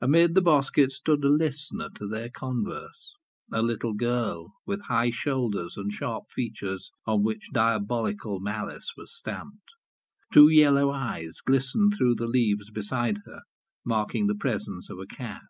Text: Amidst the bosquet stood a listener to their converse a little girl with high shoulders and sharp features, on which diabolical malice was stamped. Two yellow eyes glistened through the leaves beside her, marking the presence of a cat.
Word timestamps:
Amidst 0.00 0.34
the 0.34 0.42
bosquet 0.42 0.88
stood 0.90 1.22
a 1.22 1.28
listener 1.28 1.88
to 1.94 2.08
their 2.08 2.28
converse 2.28 3.12
a 3.52 3.62
little 3.62 3.92
girl 3.94 4.52
with 4.66 4.80
high 4.86 5.10
shoulders 5.10 5.76
and 5.76 5.92
sharp 5.92 6.24
features, 6.32 6.90
on 7.06 7.22
which 7.22 7.50
diabolical 7.52 8.40
malice 8.40 8.90
was 8.96 9.14
stamped. 9.16 9.70
Two 10.32 10.48
yellow 10.48 10.90
eyes 10.90 11.36
glistened 11.36 11.94
through 11.96 12.16
the 12.16 12.26
leaves 12.26 12.68
beside 12.72 13.18
her, 13.26 13.42
marking 13.84 14.26
the 14.26 14.34
presence 14.34 14.90
of 14.90 14.98
a 14.98 15.06
cat. 15.06 15.42